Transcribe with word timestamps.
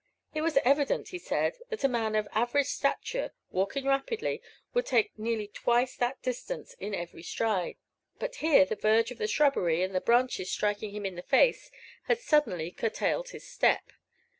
It 0.33 0.41
was 0.41 0.57
evident, 0.65 1.09
he 1.09 1.19
said, 1.19 1.59
that 1.69 1.83
a 1.83 1.87
man 1.87 2.15
of 2.15 2.27
average 2.31 2.65
stature, 2.69 3.35
walking 3.51 3.85
rapidly, 3.85 4.41
would 4.73 4.87
take 4.87 5.11
nearly 5.15 5.45
twice 5.47 5.95
that 5.95 6.23
distance 6.23 6.73
in 6.79 6.95
every 6.95 7.21
stride; 7.21 7.75
but 8.17 8.37
here 8.37 8.65
the 8.65 8.75
verge 8.75 9.11
of 9.11 9.19
the 9.19 9.27
shrubbery, 9.27 9.83
and 9.83 9.93
the 9.93 10.01
branches 10.01 10.49
striking 10.49 10.89
him 10.89 11.05
in 11.05 11.13
the 11.13 11.21
face, 11.21 11.69
had 12.05 12.17
suddenly 12.17 12.71
curtailed 12.71 13.27
the 13.27 13.37
step. 13.37 13.91